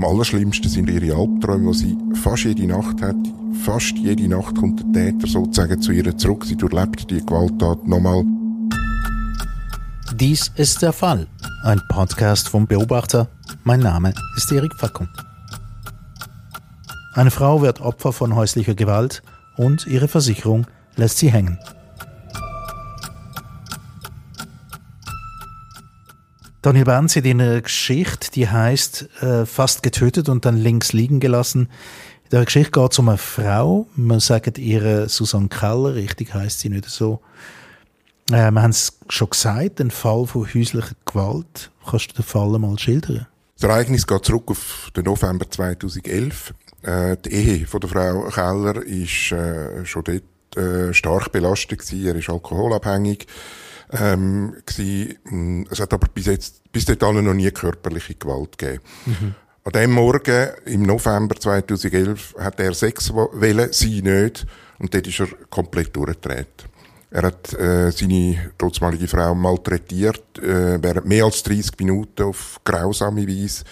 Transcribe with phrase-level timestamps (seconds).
[0.00, 3.16] Am allerschlimmsten sind ihre Albträume, die sie fast jede Nacht hat.
[3.66, 6.46] Fast jede Nacht kommt der Täter sozusagen zu ihr zurück.
[6.46, 8.24] Sie durchlebt die Gewalttat nochmal.
[10.14, 11.26] Dies ist der Fall.
[11.64, 13.28] Ein Podcast vom Beobachter.
[13.64, 15.06] Mein Name ist Erik Fackung.
[17.12, 19.22] Eine Frau wird Opfer von häuslicher Gewalt
[19.58, 21.58] und ihre Versicherung lässt sie hängen.
[26.62, 31.70] Daniel hat in einer Geschichte, die heißt äh, Fast getötet und dann links liegen gelassen.
[32.24, 33.86] In der Geschichte geht es um eine Frau.
[33.96, 37.20] Man sagt ihre Susanne Keller, richtig heißt sie nicht so.
[38.30, 41.70] Äh, wir haben es schon gesagt, ein Fall von häuslicher Gewalt.
[41.88, 43.26] Kannst du den Fall mal schildern?
[43.58, 46.52] Das Ereignis geht zurück auf den November 2011.
[46.82, 52.06] Äh, die Ehe von der Frau Keller ist äh, schon dort äh, stark belastet gewesen.
[52.06, 53.26] Er ist alkoholabhängig
[53.92, 55.66] ähm, gewesen.
[55.70, 58.82] Es hat aber bis jetzt, bis dahin noch nie körperliche Gewalt gegeben.
[59.06, 59.34] Mhm.
[59.62, 64.46] An dem Morgen, im November 2011, hat er Sex wollen, sie nicht.
[64.78, 66.66] Und dort ist er komplett durchgedreht.
[67.10, 73.26] Er hat äh, seine dortmalige Frau malträtiert, äh, während mehr als 30 Minuten auf grausame
[73.26, 73.64] Weise.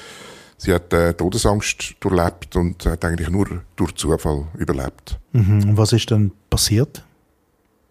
[0.56, 5.18] Sie hat äh, Todesangst durchlebt und hat eigentlich nur durch Zufall überlebt.
[5.32, 5.70] Mhm.
[5.70, 7.04] Und was ist dann passiert?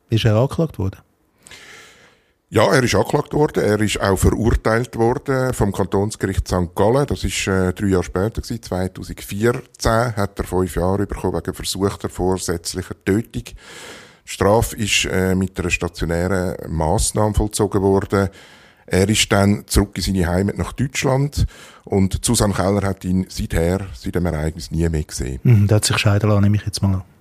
[0.10, 0.98] Ist er angeklagt worden?
[2.50, 3.62] Ja, er ist angeklagt worden.
[3.62, 6.74] Er ist auch verurteilt worden vom Kantonsgericht St.
[6.76, 7.06] Gallen.
[7.06, 8.64] Das ist äh, drei Jahre später gewesen.
[8.64, 13.44] 2014 hat er fünf Jahre bekommen wegen versuchter vorsätzlicher Tötung.
[13.44, 13.54] Die
[14.24, 18.30] Strafe ist äh, mit einer stationären Massnahme vollzogen worden.
[18.86, 21.46] Er ist dann zurück in seine Heimat nach Deutschland
[21.84, 25.42] und Susanne Keller hat ihn seither, seit dem Ereignis, nie mehr gesehen.
[25.44, 27.17] Mhm, der hat sich scheiden lassen, nehme ich jetzt mal an.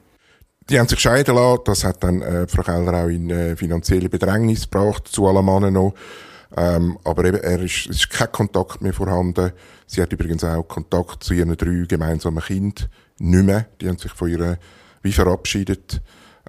[0.68, 1.62] Die haben sich scheiden lassen.
[1.64, 5.74] Das hat dann äh, Frau Keller auch in äh, finanzielle Bedrängnis gebracht, zu allem Mannen
[5.74, 5.94] noch.
[6.56, 9.52] Ähm, aber eben, er ist, es ist kein Kontakt mehr vorhanden.
[9.86, 13.66] Sie hat übrigens auch Kontakt zu ihren drei gemeinsamen Kindern nicht mehr.
[13.80, 14.58] Die haben sich von ihr
[15.02, 16.00] wie verabschiedet.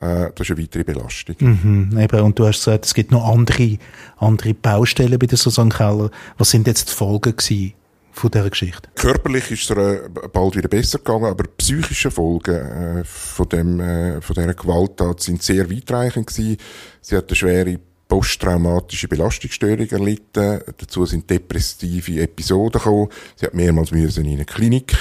[0.01, 1.35] Äh, das ist eine weitere Belastung.
[1.39, 2.21] Mhm, eben.
[2.21, 3.77] Und du hast gesagt, es gibt noch andere,
[4.17, 6.11] andere Baustellen bei der Susanne Keller.
[6.37, 7.73] Was sind jetzt die Folgen gewesen
[8.17, 8.89] von dieser Geschichte?
[8.95, 13.79] Körperlich ist es ihr bald wieder besser gegangen, aber die psychischen Folgen äh, von, dem,
[13.79, 16.57] äh, von dieser Gewalttat sind sehr weitreichend gewesen.
[17.01, 20.61] Sie hat eine schwere posttraumatische Belastungsstörung erlitten.
[20.77, 23.09] Dazu sind depressive Episoden gekommen.
[23.35, 24.95] Sie hat mehrmals müssen in eine Klinik.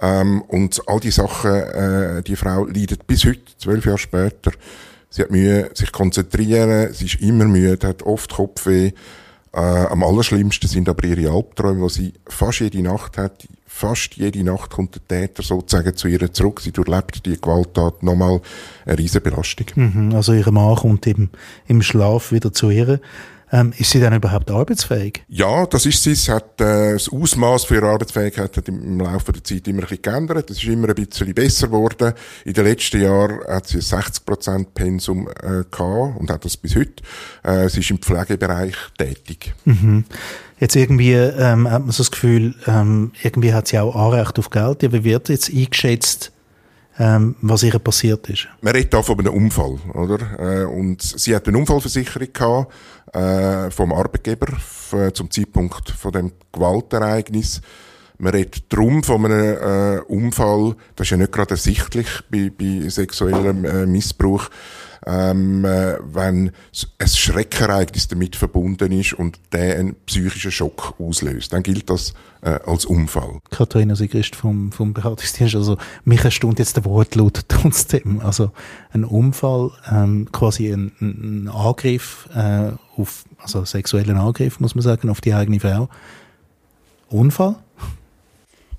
[0.00, 4.52] Ähm, und all die Sachen, äh, die Frau leidet bis heute, zwölf Jahre später.
[5.08, 6.92] Sie hat Mühe, sich konzentrieren.
[6.92, 8.92] Sie ist immer müde, hat oft Kopfweh.
[9.52, 13.48] Äh, am allerschlimmsten sind aber ihre Albträume, die sie fast jede Nacht hat.
[13.66, 16.60] Fast jede Nacht kommt der Täter sozusagen zu ihr zurück.
[16.60, 18.40] Sie durchlebt die Gewalttat nochmal
[18.84, 19.66] eine riesige Belastung.
[19.74, 21.30] Mhm, also ihre Mann kommt im,
[21.66, 23.00] im Schlaf wieder zu ihr.
[23.52, 25.24] Ähm, ist sie dann überhaupt arbeitsfähig?
[25.28, 26.12] Ja, das ist sie.
[26.12, 29.88] Es hat, äh, das Ausmaß für ihre Arbeitsfähigkeit hat im Laufe der Zeit immer ein
[29.88, 30.50] bisschen geändert.
[30.50, 32.12] Es ist immer ein bisschen besser geworden.
[32.44, 36.76] In den letzten Jahren hat sie ein 60% Pensum äh, gehabt und hat das bis
[36.76, 37.02] heute.
[37.42, 39.52] Äh, sie ist im Pflegebereich tätig.
[39.64, 40.04] Mhm.
[40.60, 44.50] Jetzt irgendwie ähm, hat man so das Gefühl, ähm, irgendwie hat sie auch Anrecht auf
[44.50, 44.82] Geld.
[44.82, 46.32] Wie wird jetzt eingeschätzt,
[46.98, 48.46] ähm, was ihr passiert ist?
[48.60, 50.18] Man redet da von einem Unfall, oder?
[50.38, 52.72] Äh, und sie hat eine Unfallversicherung gehabt
[53.12, 54.46] äh, vom Arbeitgeber
[55.12, 57.60] zum Zeitpunkt von dem Gewaltereignis.
[58.18, 62.86] Man redet drum von einem äh, Unfall, das ist ja nicht gerade ersichtlich bei, bei
[62.88, 64.50] sexuellem äh, Missbrauch,
[65.06, 66.52] ähm, äh, wenn
[66.98, 71.52] ein Schreckereignis damit verbunden ist und der einen psychischen Schock auslöst.
[71.52, 73.40] Dann gilt das äh, als Unfall.
[73.50, 78.20] Katharina Sigrist vom, vom Beratungsdienst, also mich erstaunt jetzt der Wortlaut trotzdem.
[78.20, 78.50] Also
[78.92, 85.08] ein Unfall, ähm, quasi ein, ein Angriff äh, auf, also sexuellen Angriff, muss man sagen,
[85.08, 85.88] auf die eigene Frau.
[87.08, 87.56] Unfall?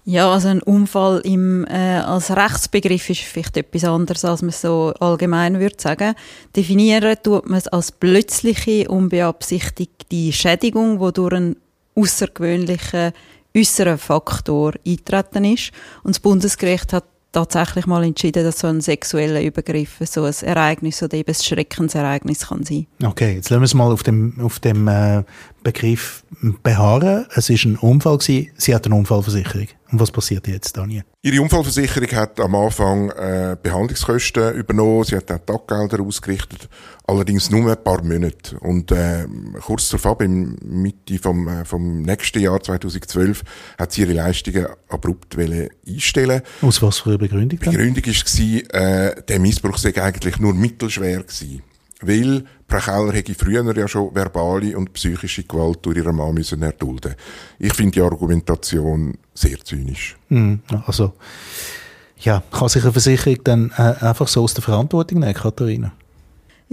[0.03, 4.93] Ja, also ein Unfall im, äh, als Rechtsbegriff ist vielleicht etwas anderes, als man so
[4.99, 6.15] allgemein würde sagen.
[6.55, 11.55] Definieren tut man es als plötzliche, unbeabsichtigte Schädigung, die durch einen
[11.95, 13.11] außergewöhnlichen
[13.55, 15.71] äußeren Faktor eintreten ist.
[16.03, 21.01] Und das Bundesgericht hat tatsächlich mal entschieden, dass so ein sexueller Übergriff so ein Ereignis
[21.01, 22.87] oder eben ein Schreckensereignis kann sein.
[23.03, 25.23] Okay, jetzt lassen wir es mal auf dem, auf dem äh,
[25.63, 26.23] Begriff
[26.63, 27.27] beharren.
[27.35, 28.51] Es ist ein Unfall gewesen.
[28.57, 29.67] Sie hat eine Unfallversicherung.
[29.91, 31.03] Und was passiert jetzt, Daniel?
[31.21, 35.03] Ihre Unfallversicherung hat am Anfang äh, Behandlungskosten übernommen.
[35.03, 36.69] Sie hat auch Taggelder ausgerichtet.
[37.05, 38.57] Allerdings nur ein paar Monate.
[38.59, 39.25] Und äh,
[39.61, 43.43] kurz darauf, im Mitte vom, äh, vom nächsten Jahr 2012,
[43.77, 46.41] hat sie ihre Leistungen abrupt einstellen.
[46.61, 47.59] Aus was für eine Begründung?
[47.59, 51.63] Die Begründung war, äh, der Missbrauch sei eigentlich nur mittelschwer gewesen.
[52.01, 56.61] Weil Frau Keller hätte früher ja schon verbale und psychische Gewalt durch ihre Mann müssen
[56.61, 57.15] erdulden.
[57.59, 60.17] Ich finde die Argumentation sehr zynisch.
[60.29, 60.55] Mm,
[60.85, 61.13] also,
[62.19, 65.91] ja, kann sich eine Versicherung dann äh, einfach so aus der Verantwortung nehmen, Katharina?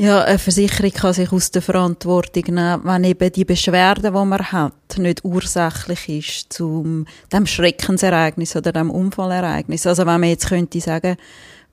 [0.00, 4.52] Ja, eine Versicherung kann sich aus der Verantwortung nehmen, wenn eben die Beschwerde, die man
[4.52, 9.88] hat, nicht ursächlich ist zu dem Schreckensereignis oder dem Unfallereignis.
[9.88, 11.16] Also wenn man jetzt könnte sagen,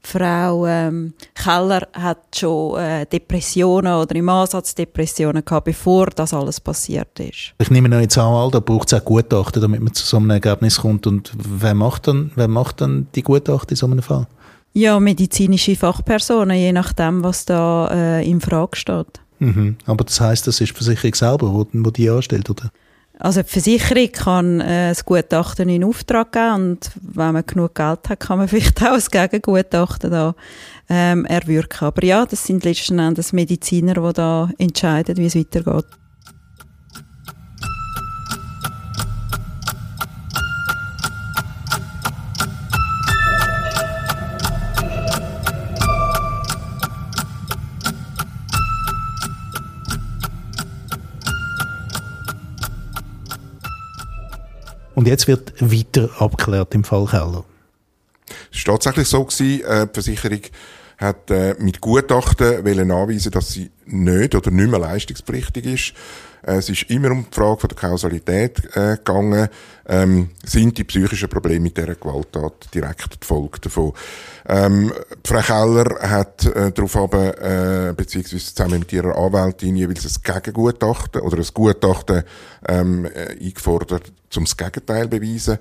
[0.06, 6.60] Frau ähm, Keller hat schon äh, Depressionen oder im Ansatz Depressionen gehabt, bevor das alles
[6.60, 7.54] passiert ist.
[7.60, 10.30] Ich nehme noch jetzt an, da braucht es auch Gutachten, damit man zu so einem
[10.30, 11.08] Ergebnis kommt.
[11.08, 14.28] Und wer macht dann, wer macht dann die Gutachten in so einem Fall?
[14.74, 19.22] Ja, medizinische Fachpersonen, je nachdem, was da äh, in Frage steht.
[19.40, 19.78] Mhm.
[19.86, 22.72] Aber das heißt, das ist die Versicherung selber, wo, wo die anstellt, oder?
[23.18, 28.10] Also die Versicherung kann äh, das Gutachten in Auftrag geben und wenn man genug Geld
[28.10, 30.36] hat, kann man vielleicht auch das Gegengutachten da
[30.90, 31.86] ähm, erwirken.
[31.86, 35.86] Aber ja, das sind letzten Endes Mediziner, die da entscheiden, wie es weitergeht.
[54.96, 57.44] Und jetzt wird weiter abgeklärt im Fall Keller.
[58.52, 60.42] Es war tatsächlich so, gewesen, äh, die Versicherung
[60.98, 65.94] hat äh, mit Gutachten wollen anweisen, dass sie nicht oder nicht mehr leistungspflichtig ist.
[66.46, 69.50] Äh, es ist immer um die Frage der Kausalität äh, gegangen.
[69.88, 73.94] Ähm, sind die psychischen Probleme mit dieser Gewalttat direkt die Folge davon?
[74.48, 74.94] Ähm,
[75.26, 81.22] Frau Keller hat äh, darauf aber, äh, beziehungsweise zusammen mit ihrer Anwältin jeweils ein Gegengutachten
[81.22, 82.24] oder ein Gutachten
[82.68, 85.58] ähm, äh, eingefordert, um das Gegenteil beweisen.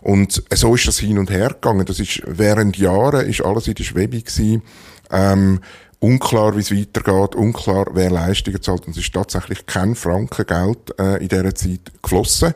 [0.00, 1.86] Und so ist das hin und her gegangen.
[1.86, 4.62] Das ist während Jahren ist alles in der Schwebe gewesen.
[5.10, 5.60] Ähm,
[5.98, 8.86] unklar, wie es weitergeht, unklar, wer Leistungen zahlt.
[8.86, 12.54] Und es ist tatsächlich kein Franken Geld äh, in dieser Zeit geflossen.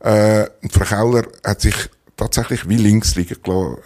[0.00, 1.74] Äh, Frau Keller hat sich
[2.16, 3.36] tatsächlich wie links liegen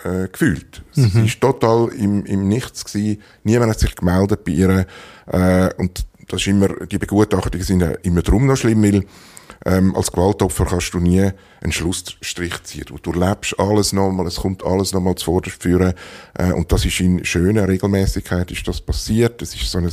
[0.05, 0.83] äh, gefühlt.
[0.95, 1.11] Mhm.
[1.11, 3.23] Sie ist total im, im Nichts gewesen.
[3.45, 4.87] Niemand hat sich gemeldet bei ihr.
[5.27, 9.05] Äh, und das ist immer, die Begutachtungen sind immer drum noch schlimm, weil
[9.65, 11.31] ähm, als Gewaltopfer kannst du nie
[11.61, 12.85] einen Schlussstrich ziehen.
[12.87, 15.95] Du, du lebst alles nochmal, es kommt alles nochmal zu führen.
[16.39, 19.41] Äh, und das ist in schöner Regelmäßigkeit ist das passiert.
[19.43, 19.93] Es ist so ein, ein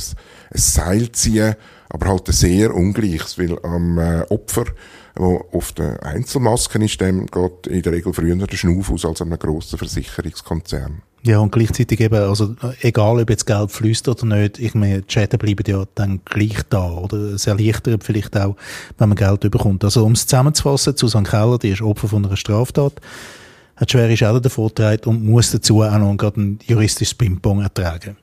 [0.54, 1.54] Seilziehen,
[1.90, 4.64] aber halt sehr ungleiches, weil am äh, Opfer
[5.16, 9.22] wo oft eine Einzelmasken ist, dem geht in der Regel früher der Schnuff aus als
[9.22, 11.02] einem grossen Versicherungskonzern.
[11.22, 15.12] Ja, und gleichzeitig eben, also, egal ob jetzt Geld fließt oder nicht, ich meine, die
[15.12, 17.18] Schäden bleiben ja dann gleich da, oder?
[17.34, 18.56] Es erleichtert vielleicht auch,
[18.96, 19.84] wenn man Geld bekommt.
[19.84, 22.94] Also, um es zusammenzufassen, Susanne Keller, die ist Opfer von einer Straftat,
[23.76, 24.70] hat schwere Schäden davon
[25.04, 28.16] und muss dazu auch noch gerade ein juristisches Ping-Pong ertragen.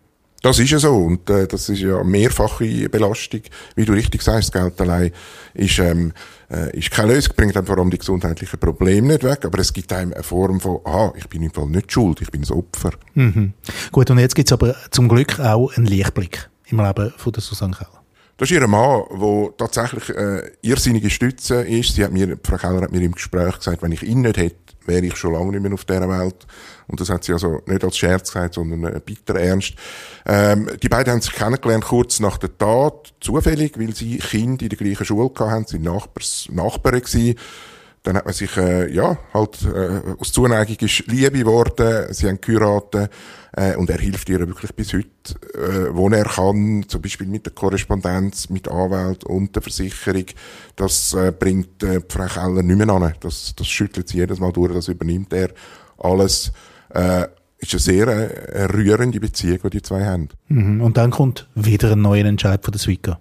[0.47, 3.41] Das ist ja so und äh, das ist ja mehrfache Belastung.
[3.75, 5.11] Wie du richtig sagst, Geld allein
[5.53, 6.13] ist, ähm,
[6.49, 9.73] äh, ist keine Lösung, bringt einem vor allem die gesundheitlichen Probleme nicht weg, aber es
[9.73, 12.51] gibt einem eine Form von, aha, ich bin im Fall nicht schuld, ich bin das
[12.51, 12.91] Opfer.
[13.15, 13.55] Mhm.
[13.91, 17.41] Gut, und jetzt gibt es aber zum Glück auch einen Lichtblick im Leben von der
[17.41, 18.01] Susanne Keller.
[18.37, 21.95] Das ist ihr Mann, der tatsächlich äh, irrsinnige Stütze ist.
[21.95, 24.66] Sie hat mir, Frau Keller hat mir im Gespräch gesagt, wenn ich ihn nicht hätte,
[24.87, 26.47] wäre ich schon lange nicht mehr auf dieser Welt.
[26.87, 29.73] Und das hat sie also nicht als Scherz gesagt, sondern äh, bitter ernst.
[30.25, 34.69] Ähm, die beiden haben sich kennengelernt kurz nach der Tat, zufällig, weil sie Kinder in
[34.69, 37.35] der gleichen Schule hatten, sie Nachbars, Nachbarn gewesen.
[38.03, 42.39] Dann hat man sich, äh, ja, halt, äh, aus Zuneigung ist Liebe geworden, sie haben
[42.39, 43.11] geheiratet,
[43.53, 45.07] äh, und er hilft ihr wirklich bis heute,
[45.55, 50.25] äh, wo er kann, zum Beispiel mit der Korrespondenz, mit Anwalt und der Versicherung.
[50.75, 53.13] Das äh, bringt äh, Frau Keller nicht mehr an.
[53.19, 55.49] Das, das schüttelt sie jedes Mal durch, das übernimmt er
[55.97, 56.51] alles.
[56.89, 57.27] Äh,
[57.59, 60.29] ist eine sehr äh, rührende Beziehung, die die zwei haben.
[60.47, 60.81] Mhm.
[60.81, 63.19] Und dann kommt wieder ein neuer Entscheid von der Swika,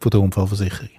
[0.00, 0.97] von der Unfallversicherung.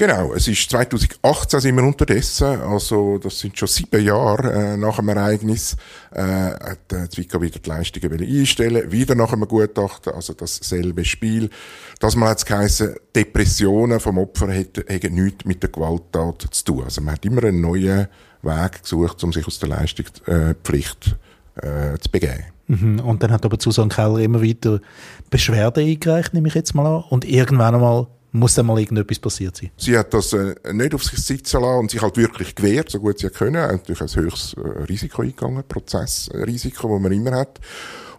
[0.00, 4.96] Genau, es ist 2018 sind wir unterdessen, also das sind schon sieben Jahre äh, nach
[4.96, 5.76] dem Ereignis,
[6.14, 11.50] äh, hat äh, Zwickau wieder die Leistungen einstellen, wieder nach einem Gutachten, also dasselbe Spiel.
[11.98, 16.84] Das mal hat's geheissen, Depressionen vom Opfer hätten, nichts mit der Gewalttat zu tun.
[16.84, 18.08] Also man hat immer einen neuen
[18.40, 21.18] Weg gesucht, um sich aus der Leistungspflicht
[21.56, 22.44] äh, zu begeben.
[22.68, 23.00] Mhm.
[23.00, 24.80] Und dann hat aber Susanne Keller immer wieder
[25.28, 29.56] Beschwerden eingereicht, nehme ich jetzt mal an, und irgendwann einmal muss da mal irgendetwas passiert
[29.56, 29.70] sein.
[29.76, 33.00] Sie hat das äh, nicht auf sich sitzen lassen und sich halt wirklich gewehrt, so
[33.00, 33.60] gut sie können.
[33.60, 37.60] Hat natürlich ein höchstes äh, Risiko eingegangen, Prozessrisiko, das man immer hat.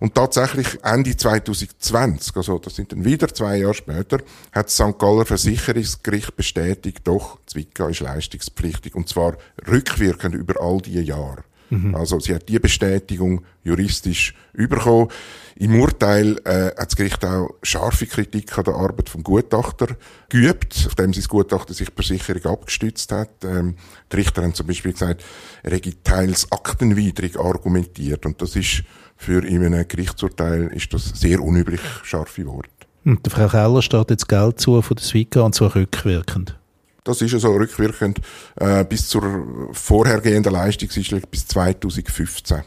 [0.02, 4.18] Und tatsächlich Ende 2020, also das sind dann wieder zwei Jahre später,
[4.52, 4.98] hat das St.
[4.98, 9.38] Galler Versicherungsgericht bestätigt, doch, Zwickau ist leistungspflichtig und zwar
[9.68, 11.44] rückwirkend über all diese Jahre.
[11.72, 11.96] Mhm.
[11.96, 15.08] Also sie hat die Bestätigung juristisch überkommen.
[15.56, 19.88] Im Urteil äh, hat das Gericht auch scharfe Kritik an der Arbeit vom Gutachter
[20.28, 23.46] geübt, auf dem sein Gutachter sich per Sicherung abgestützt hat.
[23.46, 23.76] Ähm,
[24.12, 25.24] die Richter haben zum Beispiel gesagt,
[25.64, 28.84] er hätte teils aktenwidrig argumentiert und das ist
[29.16, 32.70] für in einem Gerichtsurteil ist das sehr unüblich scharfe Wort.
[33.06, 36.58] Und der Frau Keller steht jetzt Geld zu von der Swika und zwar rückwirkend.
[37.04, 38.20] Das ist ja so rückwirkend
[38.58, 42.62] äh, bis zur vorhergehenden Leistungseinstellung bis 2015.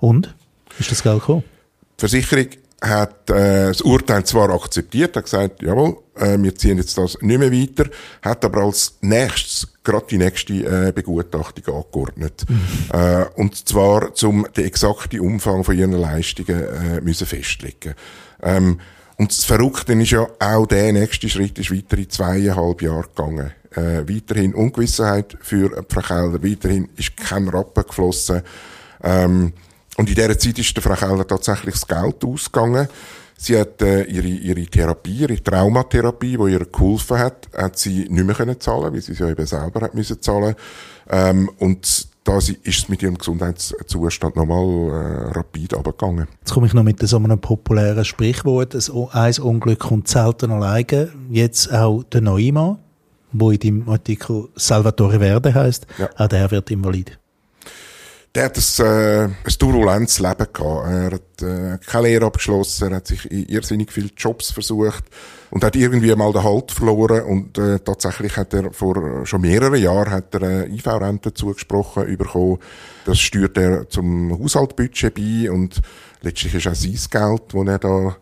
[0.00, 0.34] Und?
[0.78, 1.44] Ist das Geld gekommen?
[1.96, 2.48] Die Versicherung
[2.80, 7.38] hat äh, das Urteil zwar akzeptiert, hat gesagt, jawohl, äh, wir ziehen jetzt das nicht
[7.38, 7.88] mehr weiter,
[8.22, 10.52] hat aber als nächstes gerade die nächste
[10.88, 12.44] äh, Begutachtung angeordnet.
[12.48, 12.60] Mhm.
[12.92, 17.94] Äh, und zwar zum den exakten Umfang von ihren Leistungen äh, müssen festlegen.
[18.42, 18.80] Ähm,
[19.16, 23.52] und das Verrückte ist ja, auch der nächste Schritt ist weiter in zweieinhalb Jahre gegangen.
[23.70, 28.42] Äh, weiterhin Ungewissenheit für Frau Keller, weiterhin ist kein Rappen geflossen.
[29.02, 29.52] Ähm,
[29.96, 32.88] und in dieser Zeit ist der Frau Keller tatsächlich das Geld ausgegangen.
[33.36, 38.24] Sie hat äh, ihre, ihre Therapie, ihre Traumatherapie, die ihr geholfen hat, hat sie nicht
[38.24, 40.54] mehr können zahlen, weil sie es ja eben selber hat müssen zahlen.
[41.10, 46.26] Ähm, und da ist es mit ihrem Gesundheitszustand nochmal äh, rapid abgegangen.
[46.40, 48.74] Jetzt komme ich noch mit so einem populären Sprichwort,
[49.12, 51.12] ein Unglück kommt selten alleine.
[51.30, 52.78] Jetzt auch der neue Mann,
[53.32, 56.08] wo in dem Artikel Salvatore Verde heißt, ja.
[56.16, 57.18] auch der wird invalid.
[58.34, 60.88] Der hat ein, äh, ein turbulentes Leben gehabt.
[60.88, 65.04] Er hat äh, keine Lehre abgeschlossen, er hat sich in irrsinnig viele Jobs versucht
[65.54, 69.80] und hat irgendwie mal den Halt verloren und äh, tatsächlich hat er vor schon mehreren
[69.80, 72.58] Jahren hat er äh, IV-Rente zugesprochen bekommen.
[73.04, 75.80] Das steuert er zum Haushaltbudget bei und
[76.22, 78.16] letztlich ist auch sein Geld, das er da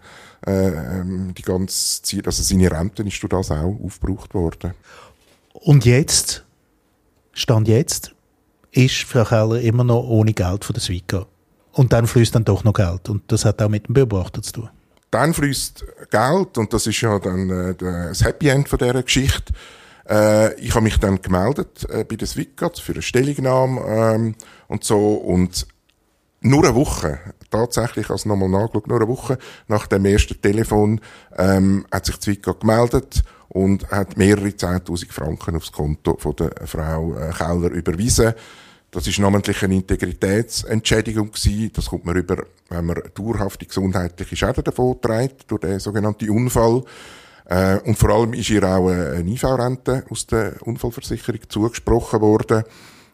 [0.46, 4.74] äh, ähm, die ganze Zeit, also seine Rente ist durch das auch aufgebraucht worden.
[5.54, 6.44] Und jetzt,
[7.32, 8.14] Stand jetzt,
[8.72, 11.24] ist Frau Keller immer noch ohne Geld von der Swika.
[11.72, 13.08] Und dann fließt dann doch noch Geld.
[13.08, 14.68] Und das hat auch mit dem Beobachter zu tun.
[15.12, 19.52] Dann fließt Geld, und das ist ja dann äh, das Happy End von dieser Geschichte.
[20.08, 24.34] Äh, ich habe mich dann gemeldet äh, bei der Swika für eine Stellungnahme ähm,
[24.68, 25.16] und so.
[25.16, 25.66] Und
[26.40, 27.18] nur eine Woche,
[27.50, 29.36] tatsächlich, also nochmal nachgeschaut, nur eine Woche
[29.68, 30.98] nach dem ersten Telefon
[31.36, 37.14] ähm, hat sich Swika gemeldet und hat mehrere 10.000 Franken aufs Konto von der Frau
[37.18, 38.32] äh, Keller überwiesen.
[38.92, 41.70] Das ist namentlich eine Integritätsentschädigung gewesen.
[41.72, 46.84] Das kommt man über, wenn man dauerhafte gesundheitliche Schäden davon trägt, durch den sogenannten Unfall.
[47.46, 52.64] Äh, und vor allem ist ihr auch eine IV-Rente aus der Unfallversicherung zugesprochen worden.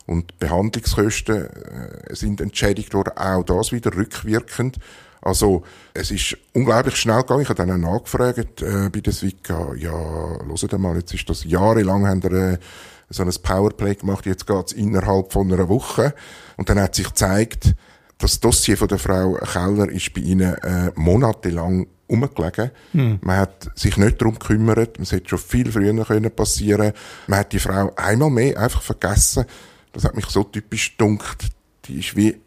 [0.05, 4.79] Und Behandlungskosten äh, sind entschädigt worden, auch das wieder rückwirkend.
[5.23, 5.63] Also,
[5.95, 7.43] es ist unglaublich schnell gegangen.
[7.43, 11.45] Ich habe dann auch nachgefragt äh, bei der Swika, ja, hört mal, jetzt ist das
[11.45, 12.59] jahrelang, haben wir äh,
[13.11, 16.15] so ein Powerplay gemacht, jetzt geht's innerhalb von einer Woche.
[16.57, 17.75] Und dann hat sich gezeigt,
[18.19, 22.71] das Dossier von der Frau Keller ist bei ihnen äh, monatelang umgelegen.
[22.93, 23.19] Hm.
[23.23, 24.99] Man hat sich nicht darum gekümmert.
[24.99, 26.93] Es hätte schon viel früher können passieren
[27.27, 29.45] Man hat die Frau einmal mehr einfach vergessen.
[29.93, 31.49] Das hat mich so typisch gedunkt.
[31.85, 32.41] Die ist wie,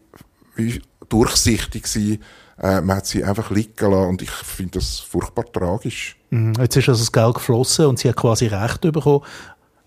[0.56, 2.22] wie durchsichtig gewesen.
[2.60, 6.16] Äh, man hat sie einfach liegen lassen und ich finde das furchtbar tragisch.
[6.30, 6.54] Mhm.
[6.58, 9.22] Jetzt ist also das Geld geflossen und sie hat quasi Recht bekommen.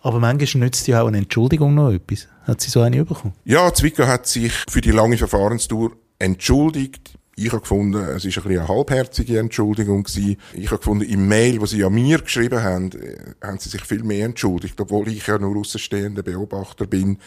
[0.02, 2.28] Aber manchmal nützt ja auch eine Entschuldigung noch etwas.
[2.44, 3.34] Hat sie so eine bekommen?
[3.44, 7.18] Ja, Zwickau hat sich für die lange Verfahrenstour entschuldigt.
[7.36, 10.38] Ich habe gefunden, es ist ein bisschen eine halbherzige Entschuldigung gewesen.
[10.54, 13.84] Ich habe gefunden, im Mail, wo sie an mir geschrieben haben, äh, haben sie sich
[13.84, 17.18] viel mehr entschuldigt, obwohl ich ja nur außenstehender Beobachter bin.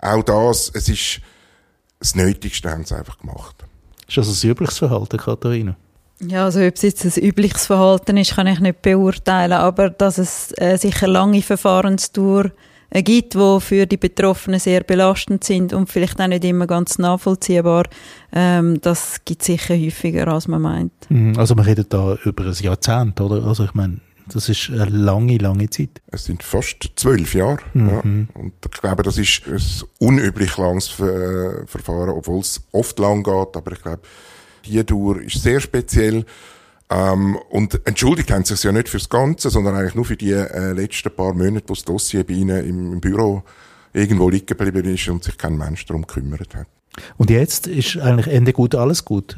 [0.00, 1.20] Auch das, es ist
[2.00, 3.64] das Nötigste haben sie einfach gemacht.
[4.08, 5.76] Ist das ein übliches Verhalten, Katharina?
[6.20, 10.18] Ja, also ob es jetzt ein übliches Verhalten ist, kann ich nicht beurteilen, aber dass
[10.18, 12.52] es äh, sicher lange Verfahrensdauer
[12.88, 16.98] äh, gibt, die für die Betroffenen sehr belastend sind und vielleicht auch nicht immer ganz
[16.98, 17.84] nachvollziehbar,
[18.32, 20.92] ähm, das gibt es sicher häufiger, als man meint.
[21.10, 23.44] Mhm, also man redet da über ein Jahrzehnt, oder?
[23.46, 24.00] Also ich meine,
[24.32, 26.02] das ist eine lange, lange Zeit.
[26.08, 27.58] Es sind fast zwölf Jahre.
[27.74, 27.88] Mhm.
[27.88, 28.40] Ja.
[28.40, 29.60] Und ich glaube, das ist ein
[29.98, 34.02] unüblich langes Verfahren, obwohl es oft lang geht, aber ich glaube,
[34.64, 36.24] die Dauer ist sehr speziell.
[36.88, 40.32] Ähm, und entschuldigt haben sie sich ja nicht fürs Ganze, sondern eigentlich nur für die
[40.32, 43.42] äh, letzten paar Monate, wo das Dossier bei ihnen im, im Büro
[43.92, 46.66] irgendwo liegen geblieben ist und sich kein Mensch darum gekümmert hat.
[47.16, 49.36] Und jetzt ist eigentlich Ende gut, alles gut?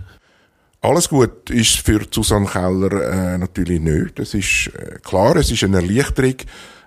[0.81, 4.21] Alles gut ist für Susanne Keller äh, natürlich nicht.
[4.21, 6.37] Es ist äh, klar, es ist eine Erleichterung,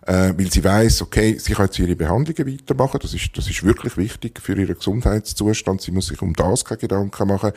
[0.05, 2.99] äh, weil sie weiß, okay, sie kann jetzt ihre Behandlungen weitermachen.
[3.01, 5.81] Das ist, das ist wirklich wichtig für ihren Gesundheitszustand.
[5.81, 7.51] Sie muss sich um das keine Gedanken machen.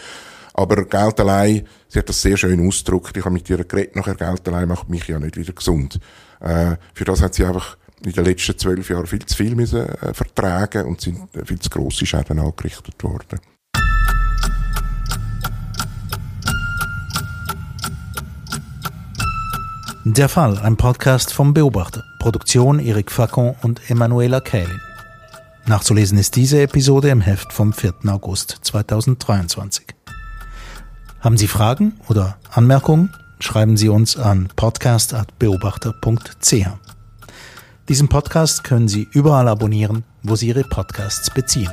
[0.55, 3.17] Aber Geld allein, sie hat das sehr schön ausgedrückt.
[3.17, 6.01] Ich habe mit ihr geredet, nachher Geld allein macht mich ja nicht wieder gesund.
[6.41, 9.89] Äh, für das hat sie einfach in den letzten zwölf Jahren viel zu viel müssen,
[9.89, 13.39] äh, vertragen und sind viel zu grosse Schäden angerichtet worden.
[20.07, 22.05] Der Fall, ein Podcast vom Beobachter.
[22.19, 24.79] Produktion Eric Facon und Emanuela Kählin.
[25.65, 27.95] Nachzulesen ist diese Episode im Heft vom 4.
[28.09, 29.87] August 2023.
[31.21, 33.15] Haben Sie Fragen oder Anmerkungen?
[33.41, 36.67] Schreiben Sie uns an podcast.beobachter.ch.
[37.89, 41.73] Diesen Podcast können Sie überall abonnieren, wo Sie Ihre Podcasts beziehen.